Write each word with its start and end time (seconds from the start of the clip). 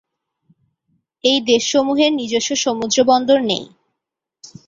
এই 1.23 1.39
দেশসমূহের 1.47 2.11
নিজস্ব 2.13 2.51
সমুদ্রবন্দর 2.55 3.39
নেই। 3.41 3.63